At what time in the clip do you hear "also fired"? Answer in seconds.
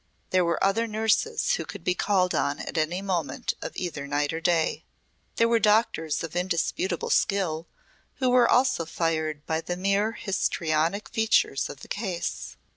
8.49-9.45